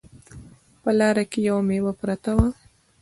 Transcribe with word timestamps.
په 0.81 0.89
لاره 0.99 1.23
کې 1.31 1.39
یوه 1.47 1.61
میوه 1.69 1.93
پرته 2.01 2.31
وه 2.37 2.49